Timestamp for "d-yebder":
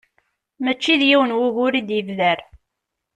1.87-2.39